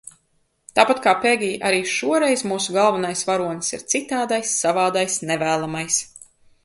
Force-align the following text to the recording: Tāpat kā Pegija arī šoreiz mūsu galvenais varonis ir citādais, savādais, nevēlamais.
Tāpat 0.77 1.01
kā 1.07 1.11
Pegija 1.25 1.67
arī 1.69 1.81
šoreiz 1.91 2.43
mūsu 2.53 2.75
galvenais 2.77 3.21
varonis 3.29 3.71
ir 3.79 3.85
citādais, 3.95 4.55
savādais, 4.63 5.19
nevēlamais. 5.33 6.01